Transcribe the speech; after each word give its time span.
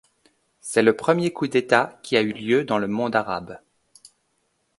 C'est 0.61 0.81
le 0.81 0.95
premier 0.95 1.31
coup 1.31 1.45
d'État 1.47 1.99
qui 2.01 2.17
a 2.17 2.23
eu 2.23 2.31
lieu 2.33 2.63
dans 2.65 2.79
le 2.79 2.87
monde 2.87 3.15
arabe. 3.15 3.59